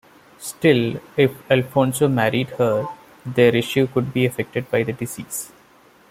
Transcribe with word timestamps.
Still, 0.39 0.99
if 1.15 1.29
Alfonso 1.47 2.07
married 2.07 2.49
her, 2.57 2.87
their 3.23 3.55
issue 3.55 3.85
could 3.85 4.11
be 4.11 4.25
affected 4.25 4.67
by 4.71 4.81
the 4.81 4.93
disease. 4.93 5.51